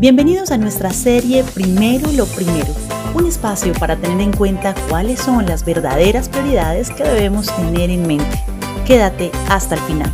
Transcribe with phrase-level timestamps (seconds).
[0.00, 2.72] Bienvenidos a nuestra serie Primero lo Primero,
[3.16, 8.06] un espacio para tener en cuenta cuáles son las verdaderas prioridades que debemos tener en
[8.06, 8.40] mente.
[8.86, 10.12] Quédate hasta el final.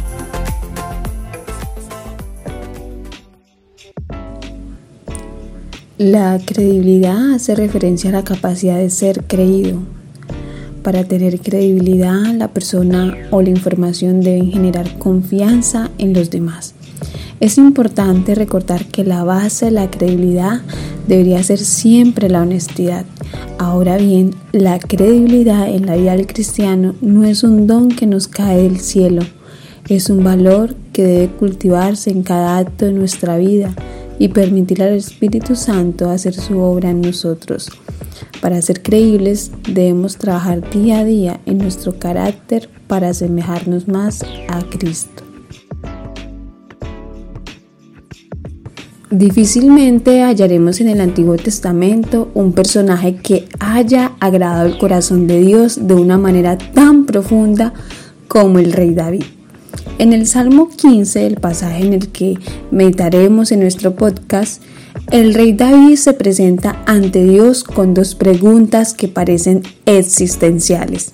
[5.98, 9.80] La credibilidad hace referencia a la capacidad de ser creído.
[10.82, 16.74] Para tener credibilidad, la persona o la información deben generar confianza en los demás.
[17.40, 20.62] Es importante recordar que la base de la credibilidad
[21.08, 23.04] debería ser siempre la honestidad.
[23.58, 28.28] Ahora bien, la credibilidad en la vida del cristiano no es un don que nos
[28.28, 29.22] cae del cielo,
[29.88, 33.74] es un valor que debe cultivarse en cada acto de nuestra vida
[34.18, 37.68] y permitir al Espíritu Santo hacer su obra en nosotros.
[38.40, 44.62] Para ser creíbles debemos trabajar día a día en nuestro carácter para asemejarnos más a
[44.70, 45.33] Cristo.
[49.10, 55.86] Difícilmente hallaremos en el Antiguo Testamento un personaje que haya agradado el corazón de Dios
[55.86, 57.74] de una manera tan profunda
[58.28, 59.24] como el rey David.
[59.98, 62.38] En el Salmo 15, el pasaje en el que
[62.70, 64.62] meditaremos en nuestro podcast,
[65.10, 71.12] el rey David se presenta ante Dios con dos preguntas que parecen existenciales.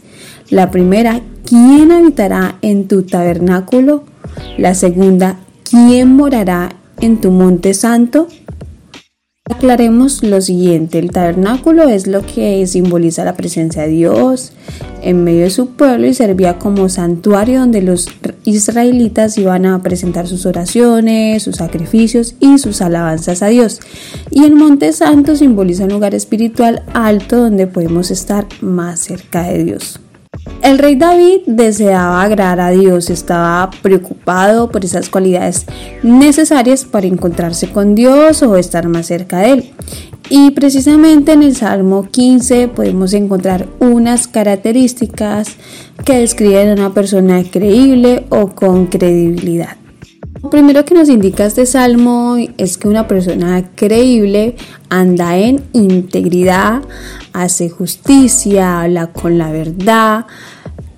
[0.49, 4.05] La primera, ¿quién habitará en tu tabernáculo?
[4.57, 8.29] La segunda, ¿quién morará en tu monte santo?
[9.45, 14.53] Aclaremos lo siguiente, el tabernáculo es lo que simboliza la presencia de Dios
[15.03, 18.09] en medio de su pueblo y servía como santuario donde los
[18.45, 23.81] israelitas iban a presentar sus oraciones, sus sacrificios y sus alabanzas a Dios.
[24.31, 29.65] Y el monte santo simboliza un lugar espiritual alto donde podemos estar más cerca de
[29.65, 30.01] Dios.
[30.63, 35.65] El rey David deseaba agradar a Dios, estaba preocupado por esas cualidades
[36.03, 39.71] necesarias para encontrarse con Dios o estar más cerca de Él.
[40.29, 45.57] Y precisamente en el Salmo 15 podemos encontrar unas características
[46.05, 49.80] que describen a una persona creíble o con credibilidad.
[50.43, 54.57] Lo primero que nos indica este salmo es que una persona creíble
[54.89, 56.81] anda en integridad,
[57.35, 60.27] hace justicia, habla con la verdad,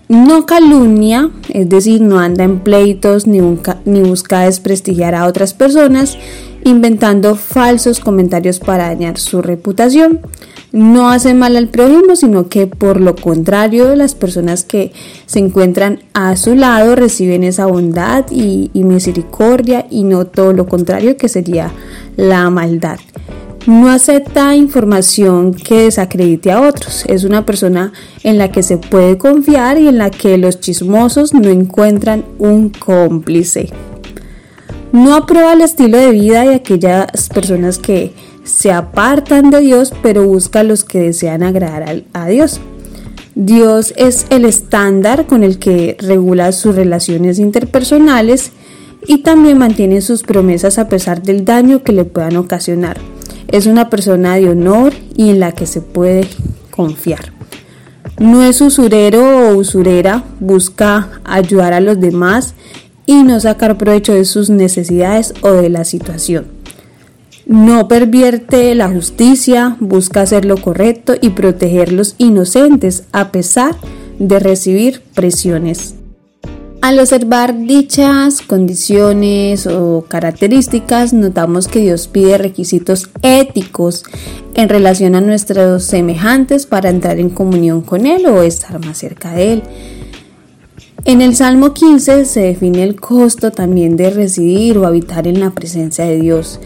[0.08, 6.19] no calumnia, es decir, no anda en pleitos ni, busca desprestigiar a otras personas,
[6.64, 10.20] inventando falsos comentarios para dañar su reputación
[10.72, 14.93] no hace mal al prójimo, sino que por lo contrario, las personas que
[15.27, 21.16] se encuentran a su lado reciben esa bondad y, misericordia y no todo lo contrario
[21.16, 21.71] que sería
[22.16, 22.99] la maldad.
[23.66, 27.05] No acepta información que desacredite a otros.
[27.06, 27.93] Es una persona
[28.25, 32.71] en la que se puede confiar y en la que los chismosos no encuentran un
[32.71, 33.69] cómplice.
[34.91, 38.12] No aprueba el estilo de vida de aquellas personas que
[38.44, 42.60] se apartan de Dios, pero busca a los que desean agradar a Dios.
[43.34, 48.52] Dios es el estándar con el que regula sus relaciones interpersonales
[49.06, 52.98] y también mantiene sus promesas a pesar del daño que le puedan ocasionar.
[53.48, 56.26] Es una persona de honor y en la que se puede
[56.70, 57.32] confiar.
[58.19, 62.54] No es usurero o usurera, busca ayudar a los demás
[63.06, 66.47] y no sacar provecho de sus necesidades o de la situación.
[67.47, 73.76] No pervierte la justicia, busca hacer lo correcto y proteger los inocentes a pesar
[74.19, 75.94] de recibir presiones.
[76.82, 84.04] Al observar dichas condiciones o características, notamos que Dios pide requisitos éticos
[84.54, 89.32] en relación a nuestros semejantes para entrar en comunión con Él o estar más cerca
[89.32, 89.62] de Él.
[91.04, 95.50] En el Salmo 15 se define el costo también de residir o habitar en la
[95.50, 96.60] presencia de Dios.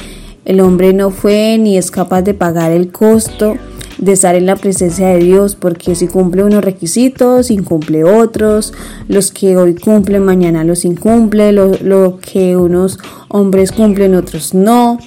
[0.46, 3.56] El hombre no fue ni es capaz de pagar el costo
[3.98, 8.72] de estar en la presencia de Dios, porque si cumple unos requisitos, incumple otros,
[9.08, 12.98] los que hoy cumplen, mañana los incumple, lo, que unos
[13.28, 14.98] hombres cumplen, otros no.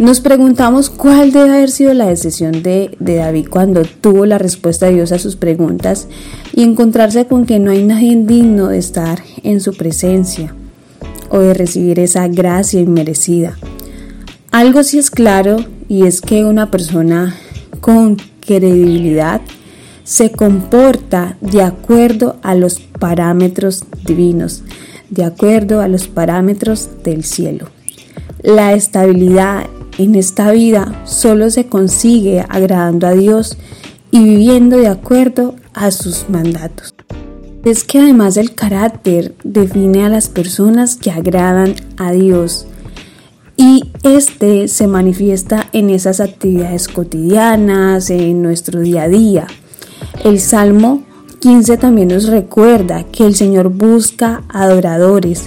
[0.00, 4.86] Nos preguntamos cuál debe haber sido la decisión de, de, David cuando tuvo la respuesta
[4.86, 6.08] de Dios a sus preguntas
[6.52, 10.52] y encontrarse con que no hay nadie digno de estar en su presencia
[11.30, 13.56] o de recibir esa gracia inmerecida.
[14.54, 15.56] Algo sí es claro
[15.88, 17.34] y es que una persona
[17.80, 19.40] con credibilidad
[20.04, 24.62] se comporta de acuerdo a los parámetros divinos,
[25.10, 27.66] de acuerdo a los parámetros del cielo.
[28.44, 29.66] La estabilidad
[29.98, 33.56] en esta vida solo se consigue agradando a Dios
[34.12, 36.94] y viviendo de acuerdo a sus mandatos.
[37.64, 42.68] Es que además el carácter define a las personas que agradan a Dios
[43.56, 49.46] Y este se manifiesta en esas actividades cotidianas, en nuestro día a día.
[50.24, 51.02] El Salmo
[51.40, 55.44] 15 también nos recuerda que el Señor busca adoradores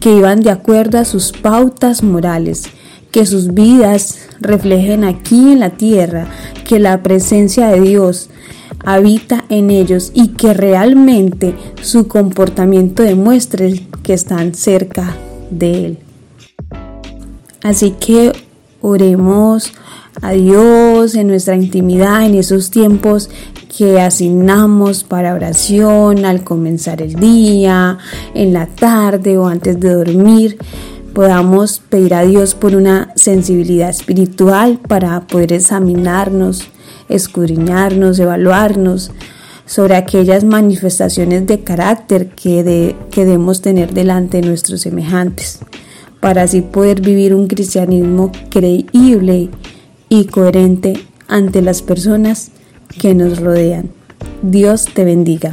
[0.00, 2.64] que iban de acuerdo a sus pautas morales,
[3.10, 6.28] que sus vidas reflejen aquí en la tierra
[6.66, 8.28] que la presencia de Dios
[8.84, 15.16] habita en ellos y que realmente su comportamiento demuestre que están cerca
[15.50, 15.98] de Él.
[17.66, 18.32] Así que
[18.80, 19.72] oremos
[20.22, 23.28] a Dios en nuestra intimidad, en esos tiempos
[23.76, 27.98] que asignamos para oración al comenzar el día,
[28.34, 30.58] en la tarde o antes de dormir,
[31.12, 36.68] podamos pedir a Dios por una sensibilidad espiritual para poder examinarnos,
[37.08, 39.10] escudriñarnos, evaluarnos
[39.64, 45.58] sobre aquellas manifestaciones de carácter que, debemos tener delante de nuestros semejantes,
[46.20, 49.48] para así poder vivir un cristianismo creíble
[50.08, 50.94] y coherente
[51.28, 52.50] ante las personas
[53.00, 53.90] que nos rodean.
[54.42, 55.52] Dios te bendiga.